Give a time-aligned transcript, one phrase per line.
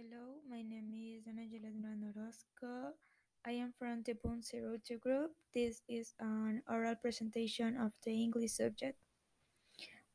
[0.00, 2.96] Hello, my name is Angela Durán Orozco.
[3.44, 5.32] I am from the Punceruto group.
[5.52, 8.96] This is an oral presentation of the English subject.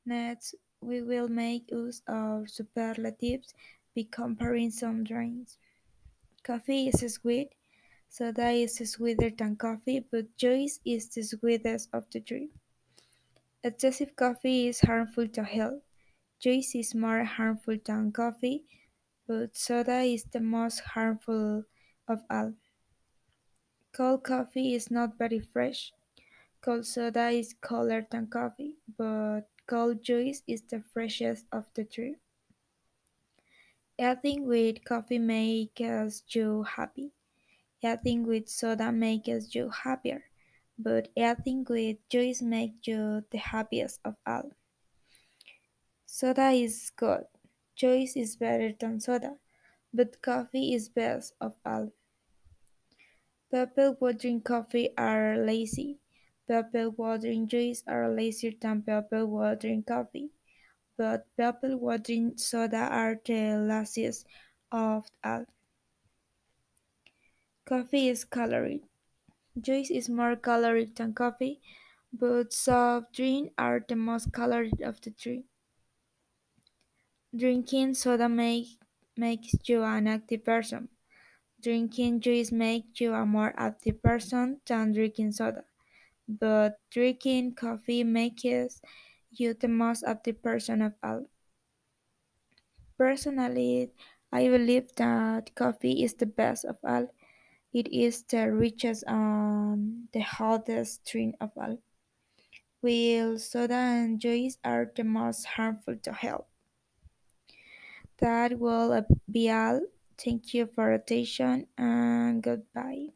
[0.03, 3.53] Next, we will make use of superlatives
[3.95, 5.59] by comparing some drinks.
[6.41, 7.54] Coffee is sweet,
[8.09, 12.49] soda is sweeter than coffee, but juice is the sweetest of the three.
[13.63, 15.83] Excessive coffee is harmful to health.
[16.39, 18.63] Juice is more harmful than coffee
[19.27, 21.66] but soda is the most harmful
[22.07, 22.55] of all.
[23.93, 25.91] Cold coffee is not very fresh.
[26.61, 32.17] Cold soda is colder than coffee, but cold juice is the freshest of the three.
[33.99, 37.11] Eating with coffee makes you happy.
[37.83, 40.25] Eating with soda makes you happier,
[40.77, 44.52] but eating with juice makes you the happiest of all.
[46.07, 47.28] Soda is good.
[47.76, 49.36] Juice is better than soda,
[49.94, 51.92] but coffee is best of all.
[53.52, 56.00] People who drink coffee are lazy.
[56.48, 60.30] People who drink juice are lazier than people who drink coffee.
[60.98, 64.26] But people who drink soda are the laziest
[64.72, 65.46] of all.
[67.66, 68.81] Coffee is caloric.
[69.59, 71.62] Juice is more caloric than coffee,
[72.14, 75.46] but soft drinks are the most caloric of the three.
[77.36, 78.80] Drinking soda make,
[79.16, 80.89] makes you an active person.
[81.61, 85.66] Drinking juice makes you a more active person than drinking soda,
[86.28, 88.44] but drinking coffee makes
[89.31, 91.28] you the most active person of all.
[92.97, 93.94] Personally,
[94.33, 97.08] I believe that coffee is the best of all.
[97.73, 101.80] It is the richest and the hottest drink of all,
[102.80, 106.47] while soda and juice are the most harmful to health.
[108.20, 109.81] That will be all.
[110.18, 113.09] Thank you for attention and goodbye.